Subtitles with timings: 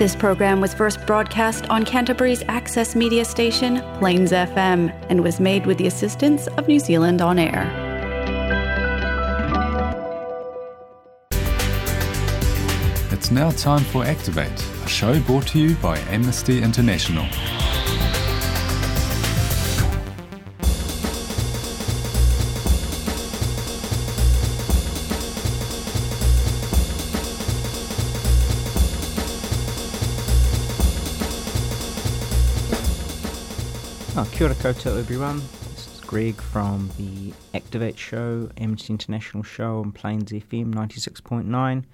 [0.00, 5.66] This program was first broadcast on Canterbury's access media station, Plains FM, and was made
[5.66, 7.66] with the assistance of New Zealand On Air.
[13.12, 17.26] It's now time for Activate, a show brought to you by Amnesty International.
[34.40, 35.38] Kia ora koutou everyone.
[35.74, 41.84] This is Greg from the Activate Show, Amnesty International show on Plains FM 96.9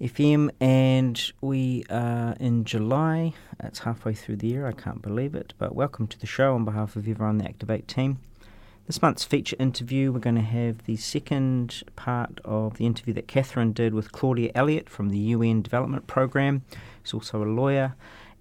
[0.00, 3.34] FM, and we are in July.
[3.62, 6.64] It's halfway through the year, I can't believe it, but welcome to the show on
[6.64, 8.18] behalf of everyone on the Activate team.
[8.86, 13.28] This month's feature interview, we're going to have the second part of the interview that
[13.28, 16.62] Catherine did with Claudia Elliott from the UN Development Programme.
[17.04, 17.94] She's also a lawyer.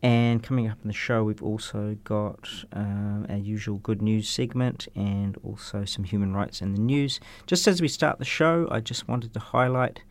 [0.04, 4.88] And coming up in the show, we've also got um, our usual good news segment
[4.96, 7.20] and also some human rights in the news.
[7.48, 10.02] Just as we start the show, I just wanted to highlight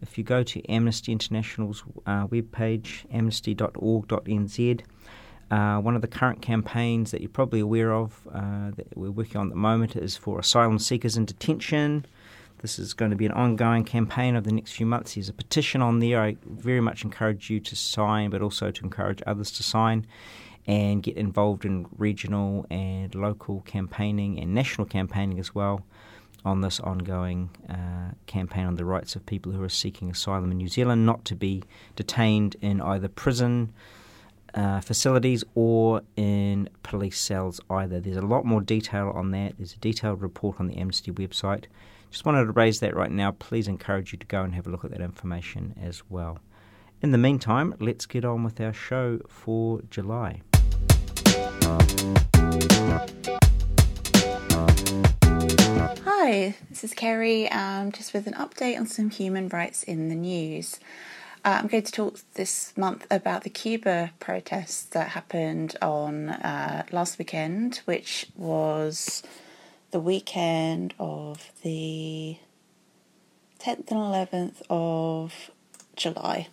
[0.00, 4.80] if you go to Amnesty International's uh, webpage, amnesty.org.nz,
[5.50, 9.38] uh, one of the current campaigns that you're probably aware of uh, that we're working
[9.38, 12.04] on at the moment is for asylum seekers in detention.
[12.60, 15.14] This is going to be an ongoing campaign over the next few months.
[15.14, 16.20] There's a petition on there.
[16.20, 20.06] I very much encourage you to sign, but also to encourage others to sign
[20.66, 25.84] and get involved in regional and local campaigning and national campaigning as well
[26.44, 30.58] on this ongoing uh, campaign on the rights of people who are seeking asylum in
[30.58, 31.62] New Zealand not to be
[31.96, 33.72] detained in either prison
[34.54, 38.00] uh, facilities or in police cells either.
[38.00, 39.54] There's a lot more detail on that.
[39.58, 41.64] There's a detailed report on the Amnesty website.
[42.10, 43.32] Just wanted to raise that right now.
[43.32, 46.38] Please encourage you to go and have a look at that information as well.
[47.02, 50.40] In the meantime, let's get on with our show for July.
[56.04, 60.14] Hi, this is Kerry, um, just with an update on some human rights in the
[60.14, 60.80] news.
[61.44, 66.84] Uh, I'm going to talk this month about the Cuba protests that happened on uh,
[66.90, 69.22] last weekend, which was
[69.90, 72.36] the weekend of the
[73.60, 75.50] 10th and 11th of
[75.96, 76.48] July.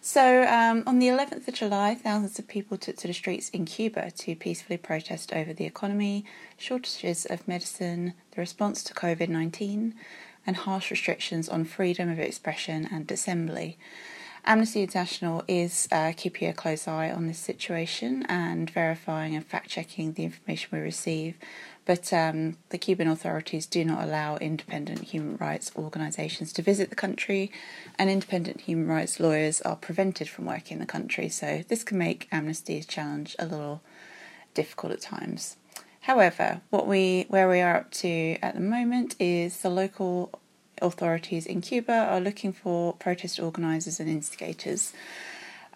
[0.00, 3.64] So, um, on the 11th of July, thousands of people took to the streets in
[3.64, 6.24] Cuba to peacefully protest over the economy,
[6.56, 9.94] shortages of medicine, the response to COVID 19,
[10.46, 13.76] and harsh restrictions on freedom of expression and assembly.
[14.44, 19.68] Amnesty International is uh, keeping a close eye on this situation and verifying and fact
[19.68, 21.34] checking the information we receive
[21.88, 26.94] but um, the Cuban authorities do not allow independent human rights organisations to visit the
[26.94, 27.50] country,
[27.98, 31.30] and independent human rights lawyers are prevented from working in the country.
[31.30, 33.80] So this can make Amnesty's challenge a little
[34.52, 35.56] difficult at times.
[36.02, 40.38] However, what we where we are up to at the moment is the local
[40.82, 44.92] authorities in Cuba are looking for protest organisers and instigators.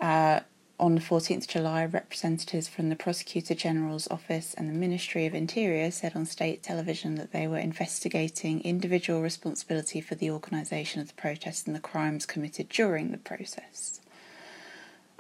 [0.01, 0.41] Uh,
[0.81, 5.35] on the 14th of July, representatives from the Prosecutor General's office and the Ministry of
[5.35, 11.07] Interior said on state television that they were investigating individual responsibility for the organisation of
[11.07, 14.01] the protests and the crimes committed during the process.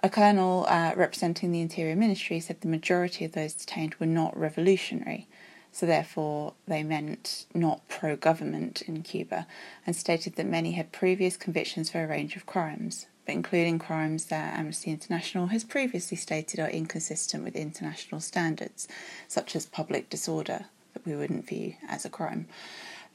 [0.02, 4.36] A colonel uh, representing the Interior Ministry said the majority of those detained were not
[4.36, 5.28] revolutionary,
[5.72, 9.46] so therefore they meant not pro government in Cuba,
[9.86, 14.26] and stated that many had previous convictions for a range of crimes but including crimes
[14.26, 18.88] that Amnesty International has previously stated are inconsistent with international standards,
[19.28, 22.46] such as public disorder, that we wouldn't view as a crime.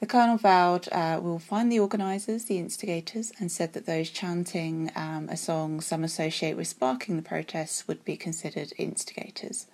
[0.00, 4.10] The Colonel vowed uh, we will find the organisers, the instigators, and said that those
[4.10, 9.66] chanting um, a song some associate with sparking the protests would be considered instigators.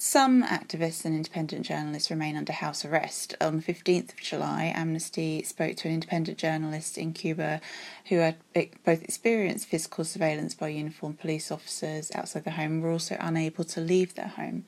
[0.00, 3.34] Some activists and independent journalists remain under house arrest.
[3.40, 7.60] On the 15th of July, Amnesty spoke to an independent journalist in Cuba
[8.08, 12.92] who had both experienced physical surveillance by uniformed police officers outside their home and were
[12.92, 14.66] also unable to leave their home.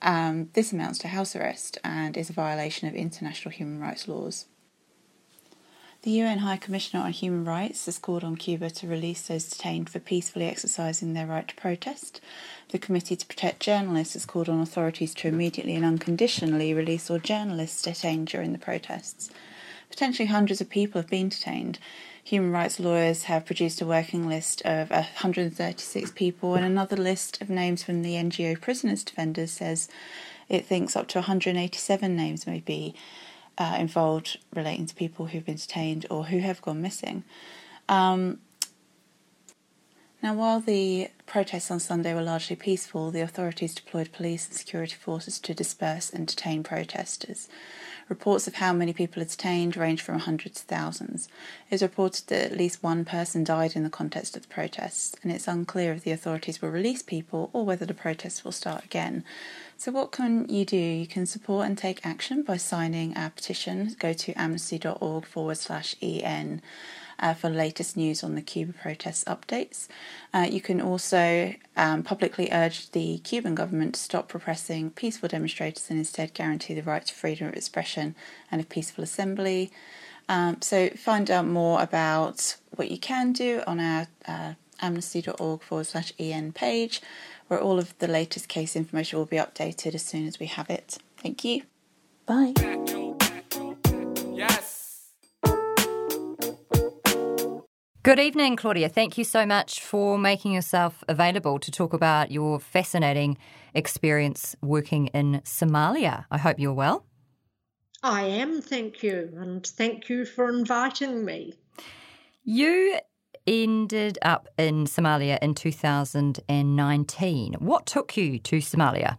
[0.00, 4.46] Um, this amounts to house arrest and is a violation of international human rights laws.
[6.04, 9.88] The UN High Commissioner on Human Rights has called on Cuba to release those detained
[9.88, 12.20] for peacefully exercising their right to protest.
[12.68, 17.20] The Committee to Protect Journalists has called on authorities to immediately and unconditionally release all
[17.20, 19.30] journalists detained during the protests.
[19.88, 21.78] Potentially hundreds of people have been detained.
[22.22, 27.48] Human rights lawyers have produced a working list of 136 people, and another list of
[27.48, 29.88] names from the NGO Prisoners Defenders says
[30.50, 32.94] it thinks up to 187 names may be
[33.58, 37.24] uh, involved relating to people who've been detained or who have gone missing.
[37.88, 38.38] Um,
[40.24, 44.94] Now, while the protests on Sunday were largely peaceful, the authorities deployed police and security
[44.94, 47.48] forces to disperse and detain protesters.
[48.08, 51.28] Reports of how many people are detained range from hundreds to thousands.
[51.70, 55.16] It is reported that at least one person died in the context of the protests,
[55.22, 58.84] and it's unclear if the authorities will release people or whether the protests will start
[58.84, 59.24] again.
[59.76, 60.76] So, what can you do?
[60.76, 63.96] You can support and take action by signing our petition.
[63.98, 66.62] Go to amnesty.org forward slash EN
[67.18, 69.88] uh, for latest news on the Cuba protests updates.
[70.32, 75.90] Uh, you can also um, publicly urge the Cuban government to stop repressing peaceful demonstrators
[75.90, 78.14] and instead guarantee the right to freedom of expression
[78.50, 79.70] and of peaceful assembly.
[80.28, 85.86] Um, so find out more about what you can do on our uh, amnesty.org forward
[85.86, 87.00] slash en page,
[87.48, 90.70] where all of the latest case information will be updated as soon as we have
[90.70, 90.98] it.
[91.18, 91.62] Thank you.
[92.26, 92.54] Bye.
[98.04, 98.88] Good evening, Claudia.
[98.90, 103.38] Thank you so much for making yourself available to talk about your fascinating
[103.72, 106.26] experience working in Somalia.
[106.30, 107.06] I hope you're well.
[108.02, 111.54] I am, thank you, and thank you for inviting me.
[112.44, 112.98] You
[113.46, 117.54] ended up in Somalia in 2019.
[117.54, 119.16] What took you to Somalia?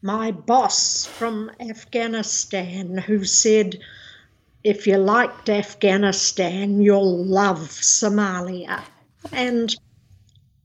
[0.00, 3.78] My boss from Afghanistan, who said,
[4.66, 8.82] if you liked Afghanistan, you'll love Somalia.
[9.30, 9.72] And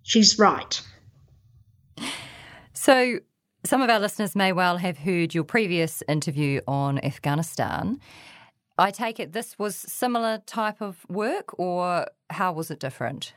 [0.01, 0.81] she's right.
[2.73, 3.19] So,
[3.63, 7.99] some of our listeners may well have heard your previous interview on Afghanistan.
[8.75, 13.35] I take it this was similar type of work, or how was it different?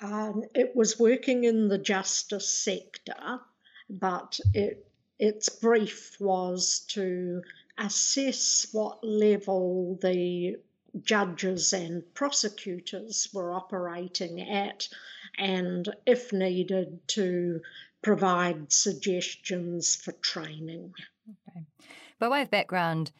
[0.00, 3.40] Um, it was working in the justice sector,
[3.90, 4.86] but it,
[5.18, 7.42] its brief was to
[7.78, 10.56] assess what level the
[11.02, 14.88] judges and prosecutors were operating at,
[15.38, 17.60] and if needed, to
[18.02, 20.92] provide suggestions for training.
[21.28, 21.64] Okay.
[22.18, 23.10] By way of background,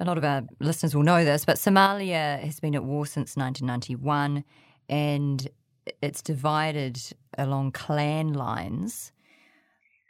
[0.00, 3.36] a lot of our listeners will know this, but Somalia has been at war since
[3.36, 4.44] 1991
[4.88, 5.48] and
[6.02, 7.00] it's divided
[7.38, 9.12] along clan lines.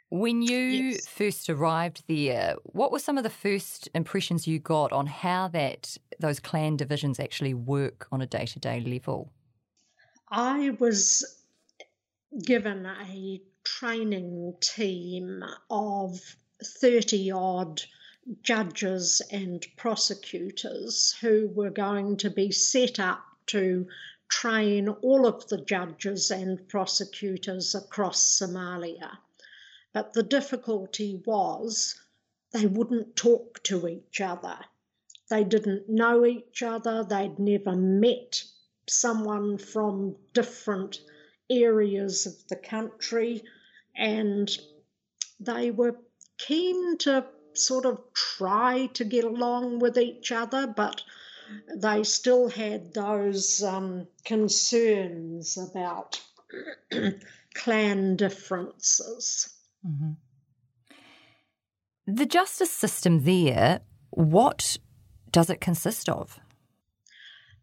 [0.09, 1.07] When you yes.
[1.07, 5.97] first arrived there, what were some of the first impressions you got on how that
[6.19, 9.31] those clan divisions actually work on a day to day level?
[10.29, 11.41] I was
[12.43, 16.19] given a training team of
[16.63, 17.81] 30 odd
[18.41, 23.87] judges and prosecutors who were going to be set up to
[24.29, 29.17] train all of the judges and prosecutors across Somalia.
[29.95, 31.95] But the difficulty was
[32.51, 34.59] they wouldn't talk to each other.
[35.29, 38.43] They didn't know each other, they'd never met
[38.89, 40.99] someone from different
[41.49, 43.45] areas of the country,
[43.95, 44.49] and
[45.39, 45.97] they were
[46.39, 51.01] keen to sort of try to get along with each other, but
[51.73, 56.21] they still had those um, concerns about
[57.53, 59.54] clan differences.
[59.85, 60.11] Mm-hmm.
[62.07, 64.77] The justice system there, what
[65.31, 66.39] does it consist of?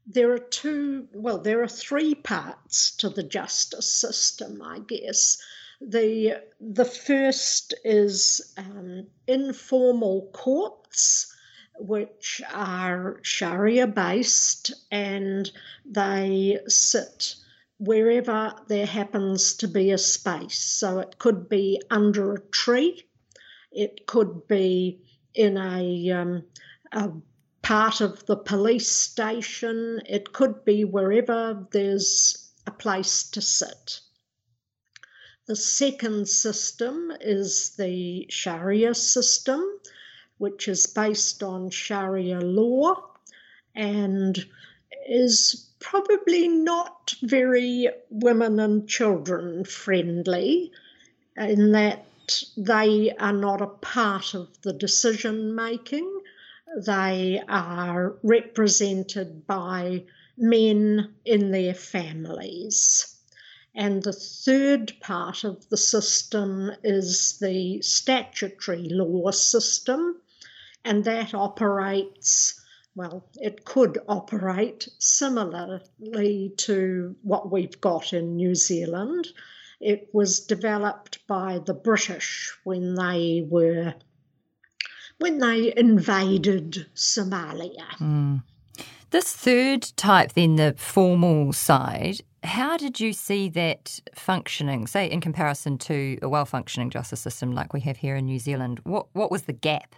[0.06, 5.38] There are two, well, there are three parts to the justice system, I guess.
[5.80, 11.32] The, the first is um, informal courts,
[11.78, 15.50] which are Sharia based and
[15.84, 17.36] they sit
[17.82, 20.60] wherever there happens to be a space.
[20.60, 23.02] So it could be under a tree,
[23.72, 25.02] it could be
[25.34, 26.44] in a, um,
[26.92, 27.10] a
[27.60, 34.00] part of the police station, it could be wherever there's a place to sit.
[35.46, 39.60] The second system is the Sharia system,
[40.38, 42.94] which is based on Sharia law
[43.74, 44.38] and
[45.08, 50.72] is probably not very women and children friendly
[51.36, 52.06] in that
[52.56, 56.20] they are not a part of the decision making.
[56.86, 60.04] They are represented by
[60.38, 63.16] men in their families.
[63.74, 70.20] And the third part of the system is the statutory law system,
[70.84, 72.61] and that operates
[72.94, 79.28] well, it could operate similarly to what we've got in New Zealand.
[79.80, 83.94] It was developed by the British when they were
[85.18, 87.86] when they invaded Somalia.
[87.98, 88.42] Mm.
[89.10, 95.20] This third type, then the formal side, how did you see that functioning, say, in
[95.20, 98.80] comparison to a well functioning justice system like we have here in New Zealand?
[98.84, 99.94] What, what was the gap?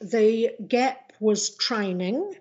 [0.00, 2.34] The gap was training.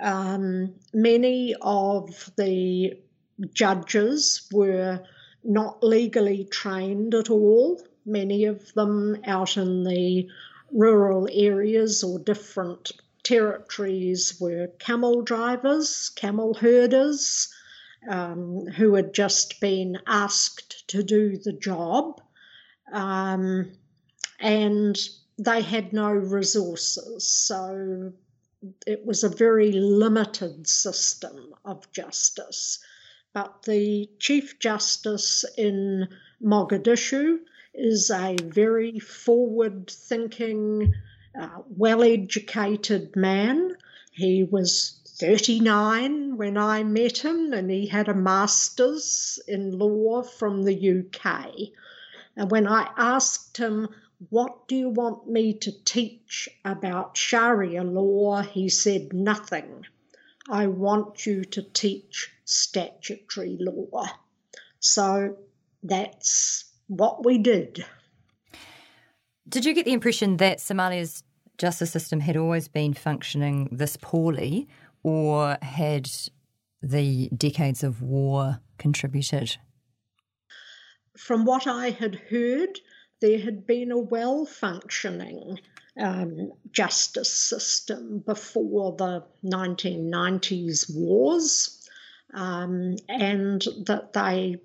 [0.00, 2.94] Um, many of the
[3.52, 5.02] judges were
[5.44, 10.28] not legally trained at all, many of them out in the
[10.72, 17.52] rural areas or different territories were camel drivers, camel herders,
[18.08, 22.20] um, who had just been asked to do the job.
[22.92, 23.72] Um,
[24.38, 24.96] and
[25.38, 27.28] they had no resources.
[27.30, 28.12] So
[28.86, 32.78] it was a very limited system of justice.
[33.32, 36.08] But the Chief Justice in
[36.42, 37.40] Mogadishu
[37.74, 40.94] is a very forward thinking,
[41.38, 43.76] uh, well educated man.
[44.10, 50.62] He was 39 when I met him, and he had a master's in law from
[50.62, 51.52] the UK.
[52.36, 53.88] And when I asked him,
[54.30, 58.42] What do you want me to teach about Sharia law?
[58.42, 59.84] he said, Nothing.
[60.48, 64.06] I want you to teach statutory law.
[64.78, 65.36] So
[65.82, 67.84] that's what we did.
[69.48, 71.22] Did you get the impression that Somalia's
[71.58, 74.68] justice system had always been functioning this poorly,
[75.02, 76.10] or had
[76.82, 79.56] the decades of war contributed?
[81.16, 82.80] From what I had heard,
[83.20, 85.58] there had been a well functioning
[85.98, 91.88] um, justice system before the 1990s wars,
[92.34, 94.56] um, and that they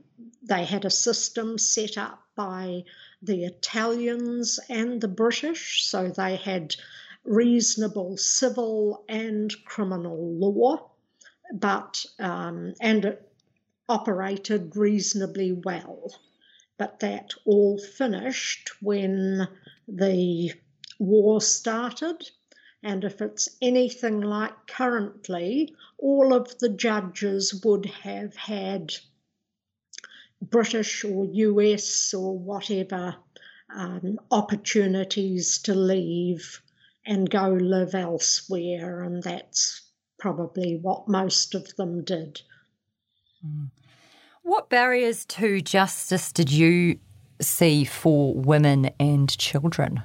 [0.43, 2.84] they had a system set up by
[3.22, 6.75] the Italians and the British, so they had
[7.24, 10.89] reasonable civil and criminal law,
[11.53, 13.31] but um, and it
[13.88, 16.12] operated reasonably well.
[16.78, 19.48] But that all finished when
[19.88, 20.54] the
[21.00, 22.30] war started.
[22.84, 28.94] And if it's anything like currently, all of the judges would have had
[30.42, 33.16] British or US or whatever
[33.74, 36.62] um, opportunities to leave
[37.06, 39.82] and go live elsewhere, and that's
[40.20, 42.42] probably what most of them did.
[43.46, 43.72] Mm.
[44.43, 46.98] What barriers to justice did you
[47.39, 50.01] see for women and children?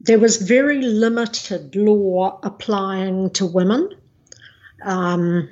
[0.00, 3.90] There was very limited law applying to women,
[4.84, 5.48] um,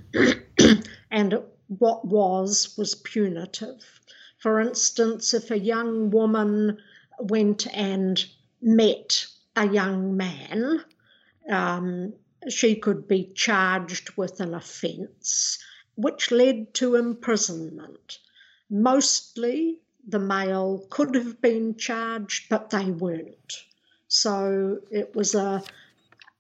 [1.11, 4.01] and what was was punitive.
[4.39, 6.79] For instance, if a young woman
[7.19, 8.25] went and
[8.63, 10.85] met a young man,
[11.51, 12.13] um,
[12.49, 15.59] she could be charged with an offence
[15.97, 18.19] which led to imprisonment.
[18.71, 23.65] Mostly the male could have been charged, but they weren't.
[24.09, 25.63] So it was a,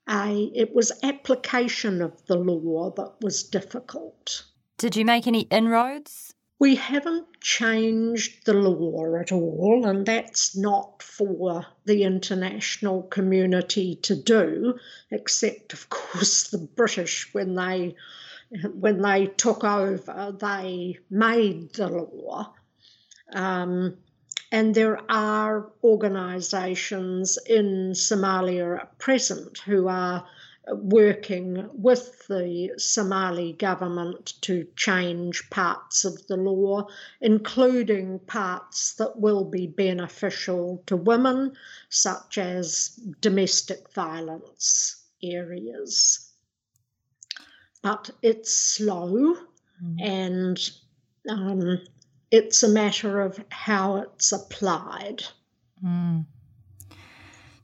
[0.09, 4.45] a it was application of the law that was difficult.
[4.79, 6.35] Did you make any inroads?
[6.59, 14.17] We haven't changed the law at all, and that's not for the international community to
[14.17, 14.79] do,
[15.11, 17.95] except, of course, the British when they
[18.75, 22.55] when they took over, they made the law.
[23.33, 23.97] Um,
[24.53, 30.25] and there are organisations in Somalia at present who are
[30.69, 36.89] working with the Somali government to change parts of the law,
[37.21, 41.53] including parts that will be beneficial to women,
[41.89, 46.33] such as domestic violence areas.
[47.87, 49.37] But it's slow
[49.81, 50.03] mm.
[50.03, 50.59] and
[51.31, 51.79] um,
[52.33, 55.23] it's a matter of how it's applied.
[55.85, 56.27] Mm.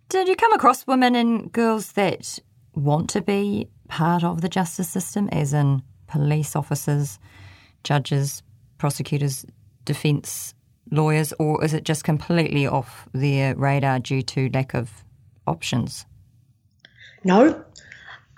[0.08, 2.38] Did you come across women and girls that
[2.72, 7.18] want to be part of the justice system, as in police officers,
[7.82, 8.44] judges,
[8.78, 9.44] prosecutors,
[9.84, 10.54] defence
[10.92, 15.02] lawyers, or is it just completely off their radar due to lack of
[15.48, 16.06] options?
[17.24, 17.64] No.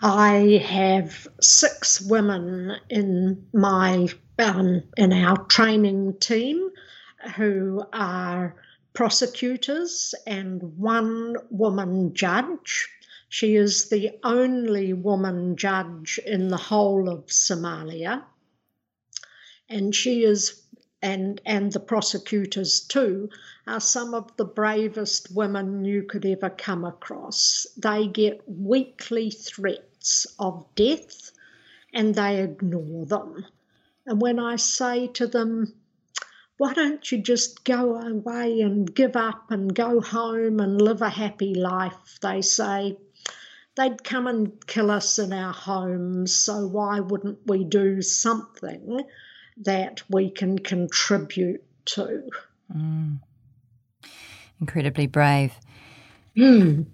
[0.00, 4.08] I have six women in my
[4.38, 6.70] um, in our training team
[7.36, 8.56] who are
[8.92, 12.88] prosecutors and one woman judge
[13.34, 18.22] she is the only woman judge in the whole of Somalia.
[19.68, 20.62] And she is,
[21.04, 23.28] and, and the prosecutors too,
[23.66, 27.66] are some of the bravest women you could ever come across.
[27.76, 31.30] They get weekly threats of death
[31.92, 33.44] and they ignore them.
[34.06, 35.74] And when I say to them,
[36.56, 41.10] why don't you just go away and give up and go home and live a
[41.10, 42.18] happy life?
[42.22, 42.96] They say,
[43.76, 49.04] they'd come and kill us in our homes, so why wouldn't we do something
[49.58, 52.30] that we can contribute to?
[52.74, 53.20] Mm.
[54.60, 55.54] Incredibly brave.
[56.36, 56.86] Mm.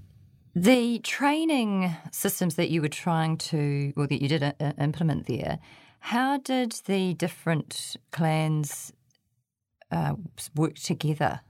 [0.54, 5.58] The training systems that you were trying to, or that you did uh, implement there,
[6.00, 8.92] how did the different clans
[9.92, 10.14] uh,
[10.56, 11.40] work together?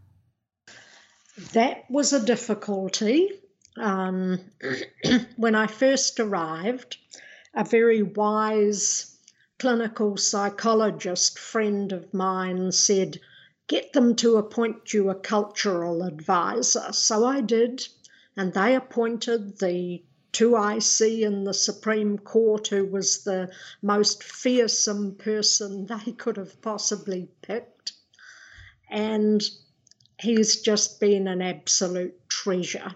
[1.52, 3.30] That was a difficulty.
[3.76, 4.40] Um,
[5.36, 6.98] when I first arrived,
[7.54, 9.09] a very wise
[9.60, 13.20] clinical psychologist friend of mine said,
[13.68, 16.92] Get them to appoint you a cultural advisor.
[16.92, 17.86] So I did,
[18.36, 20.02] and they appointed the
[20.32, 26.36] two I see in the Supreme Court, who was the most fearsome person they could
[26.36, 27.92] have possibly picked
[28.90, 29.42] and
[30.18, 32.94] he's just been an absolute treasure.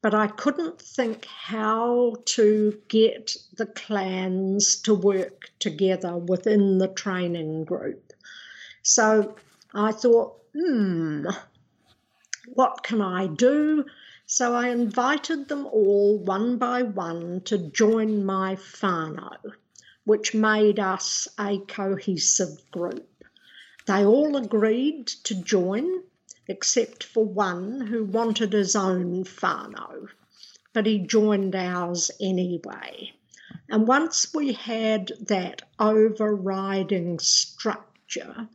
[0.00, 7.64] But I couldn't think how to get the clans to work together within the training
[7.64, 8.12] group.
[8.82, 9.36] So
[9.74, 11.26] I thought, hmm,
[12.54, 13.84] what can I do?
[14.26, 19.38] So I invited them all one by one to join my whānau,
[20.04, 23.08] which made us a cohesive group.
[23.86, 26.02] They all agreed to join,
[26.48, 30.08] except for one who wanted his own whānau,
[30.72, 33.12] but he joined ours anyway.
[33.68, 38.48] And once we had that overriding structure,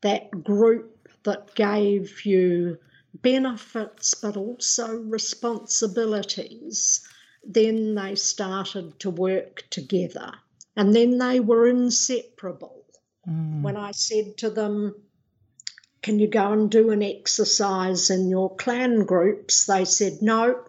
[0.00, 2.78] that group that gave you
[3.22, 7.06] benefits but also responsibilities,
[7.42, 10.32] then they started to work together.
[10.76, 12.84] And then they were inseparable.
[13.28, 13.62] Mm.
[13.62, 14.94] When I said to them,
[16.04, 19.64] Can you go and do an exercise in your clan groups?
[19.64, 20.62] They said, No.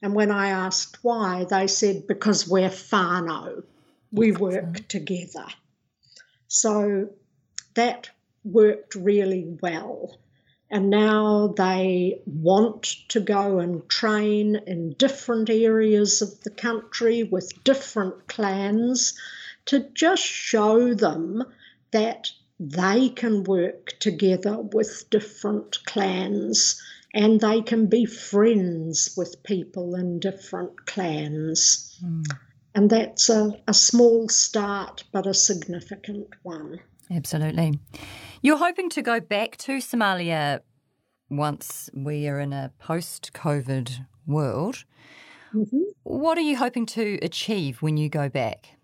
[0.00, 3.64] And when I asked why, they said, Because we're whānau.
[4.12, 5.46] We work together.
[6.46, 7.08] So
[7.74, 8.10] that
[8.44, 10.16] worked really well.
[10.70, 17.64] And now they want to go and train in different areas of the country with
[17.64, 19.18] different clans
[19.64, 21.42] to just show them
[21.90, 26.82] that they can work together with different clans
[27.14, 31.98] and they can be friends with people in different clans.
[32.04, 32.24] Mm.
[32.74, 36.80] And that's a, a small start, but a significant one.
[37.10, 37.78] Absolutely.
[38.42, 40.60] You're hoping to go back to Somalia
[41.30, 44.84] once we are in a post COVID world.
[45.54, 45.82] Mm-hmm.
[46.02, 48.76] What are you hoping to achieve when you go back?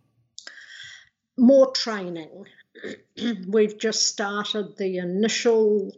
[1.37, 2.47] more training.
[3.49, 5.93] We've just started the initial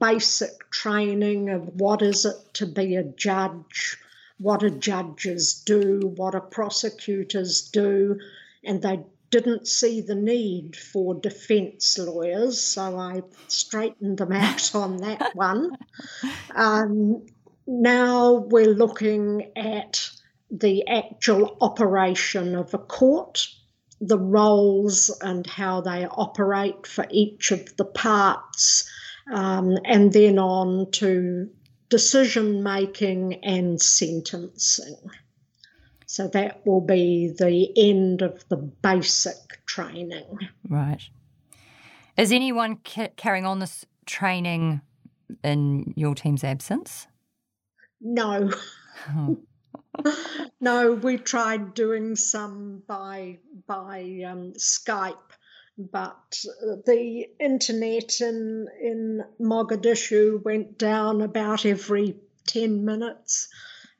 [0.00, 3.96] basic training of what is it to be a judge,
[4.38, 8.18] what do judges do, what do prosecutors do,
[8.64, 14.96] and they didn't see the need for defence lawyers, so I straightened them out on
[14.98, 15.76] that one.
[16.54, 17.26] Um,
[17.66, 20.10] now we're looking at
[20.50, 23.46] the actual operation of a court
[24.00, 28.88] the roles and how they operate for each of the parts,
[29.32, 31.48] um, and then on to
[31.88, 34.96] decision making and sentencing.
[36.06, 40.38] So that will be the end of the basic training.
[40.68, 41.02] Right.
[42.16, 44.80] Is anyone ca- carrying on this training
[45.44, 47.06] in your team's absence?
[48.00, 48.50] No.
[49.10, 49.38] Oh.
[50.60, 55.16] No, we tried doing some by by um, Skype,
[55.76, 56.44] but
[56.86, 63.48] the internet in in Mogadishu went down about every ten minutes,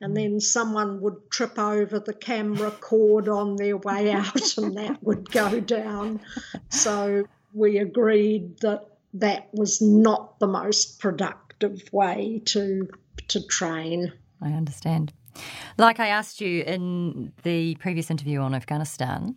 [0.01, 5.03] and then someone would trip over the camera cord on their way out, and that
[5.03, 6.21] would go down.
[6.69, 12.87] So we agreed that that was not the most productive way to
[13.29, 14.13] to train.
[14.41, 15.13] I understand.
[15.77, 19.35] Like I asked you in the previous interview on Afghanistan,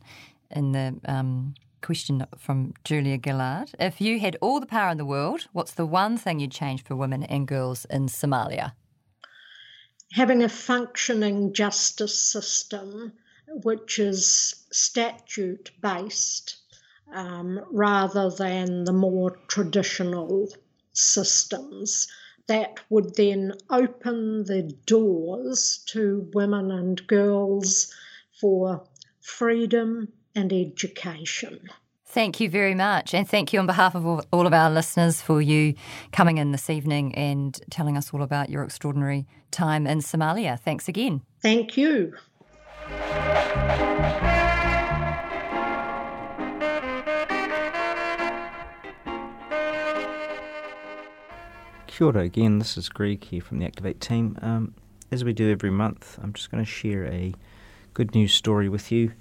[0.51, 5.05] in the um, question from Julia Gillard, if you had all the power in the
[5.05, 8.73] world, what's the one thing you'd change for women and girls in Somalia?
[10.13, 13.13] Having a functioning justice system
[13.49, 16.57] which is statute based
[17.13, 20.49] um, rather than the more traditional
[20.93, 22.09] systems
[22.53, 27.91] that would then open the doors to women and girls
[28.39, 28.85] for
[29.23, 31.61] freedom, and education.
[32.07, 33.15] Thank you very much.
[33.15, 35.75] And thank you on behalf of all, of our listeners for you
[36.13, 40.59] coming in this evening and telling us all about your extraordinary time in Somalia.
[40.59, 41.23] Thanks again.
[41.41, 42.13] Thank you.
[52.03, 54.37] Kia ora again, this is Greg here from the Activate team.
[54.43, 54.75] Um,
[55.13, 57.33] as we do every month, I'm just going to share a
[57.95, 59.13] good news story with you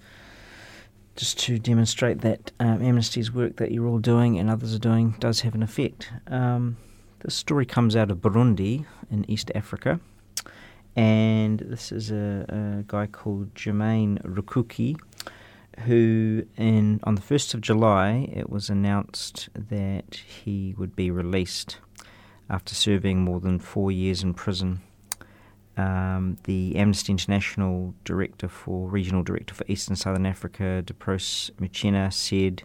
[1.15, 5.15] just to demonstrate that um, Amnesty's work that you're all doing and others are doing
[5.19, 6.11] does have an effect.
[6.25, 6.77] Um,
[7.19, 9.99] this story comes out of Burundi in East Africa,
[10.95, 14.99] and this is a, a guy called Germain Rukuki,
[15.81, 21.77] who in on the first of July it was announced that he would be released
[22.49, 24.81] after serving more than four years in prison
[25.77, 32.63] um, the Amnesty International director for regional director for Eastern Southern Africa, Deprose Muchena, said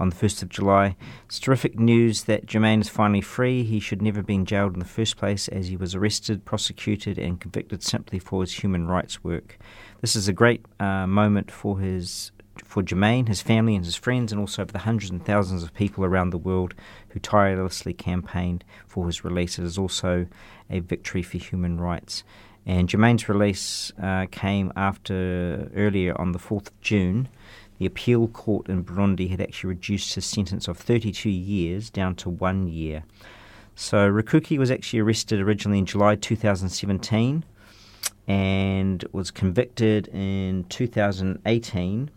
[0.00, 3.62] on the 1st of July, It's terrific news that Germain is finally free.
[3.62, 7.18] He should never have been jailed in the first place as he was arrested, prosecuted,
[7.18, 9.58] and convicted simply for his human rights work.
[10.00, 12.32] This is a great uh, moment for his
[12.64, 15.74] for Germain, his family, and his friends, and also for the hundreds and thousands of
[15.74, 16.74] people around the world
[17.10, 19.58] who tirelessly campaigned for his release.
[19.58, 20.26] It is also
[20.70, 22.24] a victory for human rights.
[22.66, 27.28] And Germain's release uh, came after earlier on the 4th of June.
[27.78, 32.30] The appeal court in Burundi had actually reduced his sentence of 32 years down to
[32.30, 33.04] one year.
[33.74, 37.44] So Rukuki was actually arrested originally in July 2017
[38.26, 42.10] and was convicted in 2018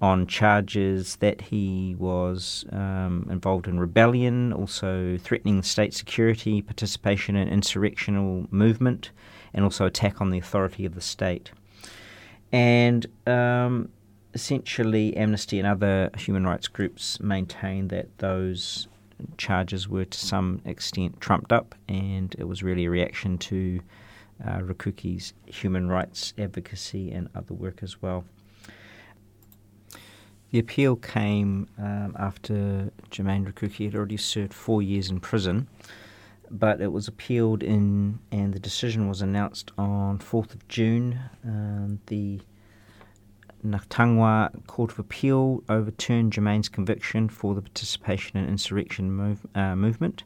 [0.00, 7.48] on charges that he was um, involved in rebellion, also threatening state security, participation in
[7.48, 9.10] insurrectional movement,
[9.52, 11.50] and also attack on the authority of the state.
[12.50, 13.90] And um,
[14.32, 18.88] essentially, Amnesty and other human rights groups maintain that those
[19.36, 23.80] charges were to some extent trumped up, and it was really a reaction to
[24.46, 24.60] uh,
[25.46, 28.24] human rights advocacy and other work as well.
[30.50, 35.68] The appeal came um, after Germain Rukuki had already served four years in prison
[36.50, 41.20] but it was appealed in, and the decision was announced on 4th of June.
[41.44, 42.40] Um, the
[43.64, 50.24] Ntahangwa Court of Appeal overturned Germain's conviction for the participation in insurrection move, uh, movement.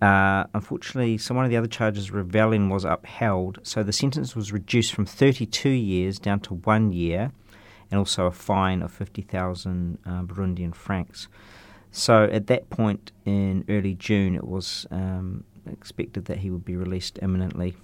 [0.00, 4.52] Uh, unfortunately, some one of the other charges, rebellion, was upheld, so the sentence was
[4.52, 7.32] reduced from 32 years down to one year,
[7.90, 11.28] and also a fine of 50,000 uh, Burundian francs.
[11.90, 16.76] So at that point in early June, it was um, expected that he would be
[16.76, 17.76] released imminently.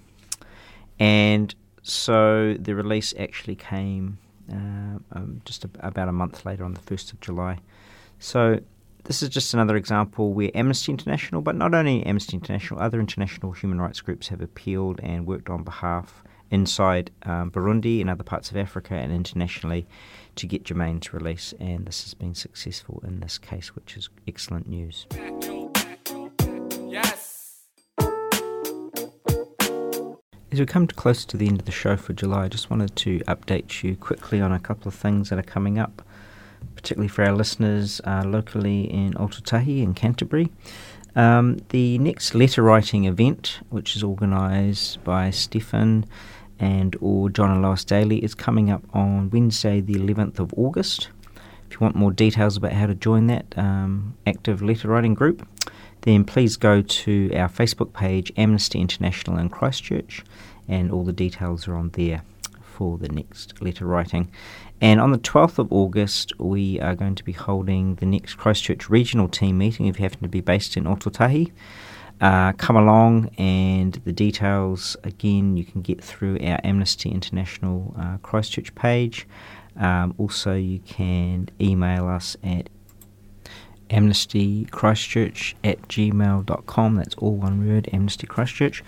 [0.99, 4.17] And so the release actually came
[4.51, 7.59] uh, um, just a, about a month later on the 1st of July.
[8.19, 8.59] So
[9.03, 13.51] this is just another example where Amnesty International, but not only Amnesty International, other international
[13.51, 18.51] human rights groups have appealed and worked on behalf inside um, Burundi and other parts
[18.51, 19.85] of Africa and internationally
[20.35, 24.67] to get Germain's release, and this has been successful in this case, which is excellent
[24.67, 25.07] news.
[30.49, 32.95] As we come close to the end of the show for July, I just wanted
[32.95, 36.01] to update you quickly on a couple of things that are coming up,
[36.73, 40.49] particularly for our listeners uh, locally in Ōtautahi in Canterbury.
[41.15, 46.05] Um, the next letter writing event, which is organised by Stefan
[46.59, 51.09] and or John and Lois Daly is coming up on Wednesday, the 11th of August.
[51.69, 55.47] If you want more details about how to join that um, active letter writing group,
[56.01, 60.23] then please go to our Facebook page, Amnesty International in Christchurch,
[60.67, 62.23] and all the details are on there
[62.61, 64.31] for the next letter writing.
[64.79, 68.89] And on the 12th of August, we are going to be holding the next Christchurch
[68.89, 71.51] regional team meeting if you happen to be based in Ōtautahi.
[72.19, 78.17] Uh, come along, and the details again you can get through our Amnesty International uh,
[78.17, 79.27] Christchurch page.
[79.79, 82.69] Um, also, you can email us at
[83.89, 86.95] amnestychristchurch at gmail.com.
[86.95, 88.83] That's all one word, Amnesty Christchurch.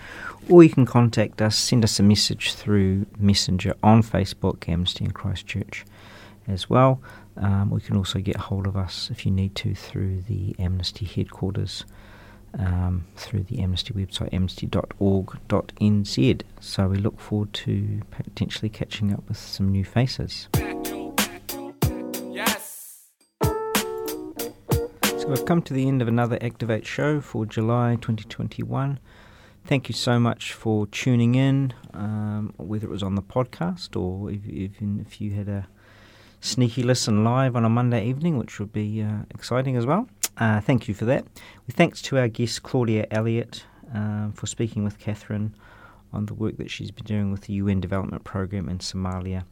[0.50, 5.12] Or you can contact us, send us a message through Messenger on Facebook, Amnesty in
[5.12, 5.86] Christchurch
[6.48, 7.02] as well.
[7.38, 11.06] Um, we can also get hold of us if you need to through the Amnesty
[11.06, 11.86] headquarters
[12.57, 16.41] um, through the Amnesty website, amnesty.org.nz.
[16.59, 20.47] So we look forward to potentially catching up with some new faces.
[25.03, 28.99] So we've come to the end of another Activate show for July 2021.
[29.65, 34.31] Thank you so much for tuning in, um, whether it was on the podcast or
[34.31, 35.67] if, even if you had a
[36.41, 40.07] sneaky listen live on a Monday evening, which would be uh, exciting as well.
[40.39, 41.25] Uh, thank you for that.
[41.67, 45.54] With thanks to our guest Claudia Elliott um, for speaking with Catherine
[46.13, 49.43] on the work that she's been doing with the UN Development Programme in Somalia.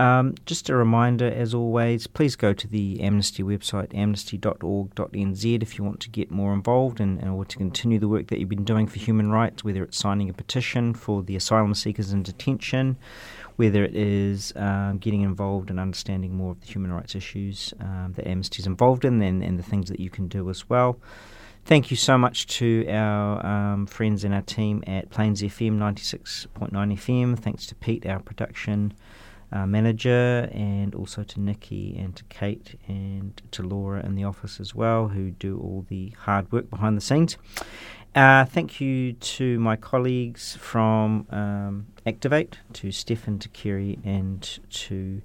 [0.00, 5.84] Um, just a reminder, as always, please go to the Amnesty website, amnesty.org.nz, if you
[5.84, 8.98] want to get more involved and, to continue the work that you've been doing for
[8.98, 12.96] human rights, whether it's signing a petition for the asylum seekers in detention,
[13.60, 18.14] whether it is um, getting involved and understanding more of the human rights issues um,
[18.16, 20.98] that Amnesty is involved in and, and the things that you can do as well.
[21.66, 26.70] Thank you so much to our um, friends and our team at Plains FM 96.9
[26.70, 27.38] FM.
[27.38, 28.94] Thanks to Pete, our production
[29.52, 34.58] uh, manager, and also to Nikki and to Kate and to Laura in the office
[34.58, 37.36] as well, who do all the hard work behind the scenes.
[38.12, 45.22] Uh, thank you to my colleagues from um, Activate, to Stefan, to Kerry, and to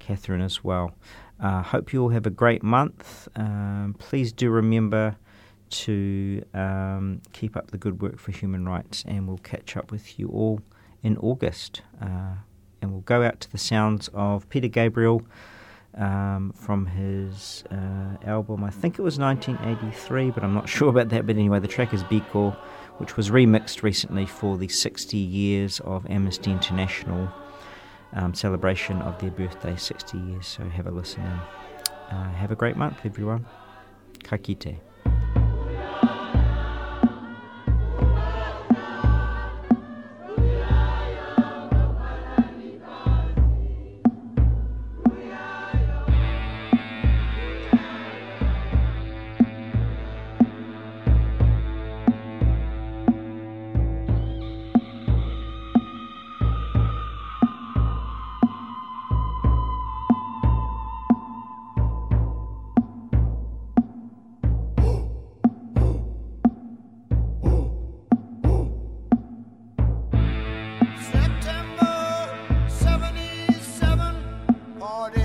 [0.00, 0.96] Catherine as well.
[1.38, 3.28] Uh, hope you all have a great month.
[3.36, 5.16] Um, please do remember
[5.70, 10.18] to um, keep up the good work for human rights, and we'll catch up with
[10.18, 10.60] you all
[11.04, 11.82] in August.
[12.02, 12.34] Uh,
[12.82, 15.22] and we'll go out to the sounds of Peter Gabriel
[15.96, 21.08] um, from his uh, album, I think it was 1983, but I'm not sure about
[21.10, 21.26] that.
[21.26, 22.56] But anyway, the track is Biko,
[22.98, 27.32] which was remixed recently for the 60 years of Amnesty International
[28.14, 30.46] um, celebration of their birthday, 60 years.
[30.46, 31.40] So have a listen and
[32.10, 33.46] uh, have a great month, everyone.
[34.22, 34.78] Ka kite.
[74.84, 75.23] morning.